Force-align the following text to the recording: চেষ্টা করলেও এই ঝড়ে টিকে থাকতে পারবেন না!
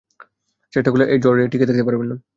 চেষ্টা 0.73 0.89
করলেও 0.91 1.11
এই 1.13 1.19
ঝড়ে 1.23 1.43
টিকে 1.51 1.67
থাকতে 1.69 1.83
পারবেন 1.87 2.07
না! 2.07 2.15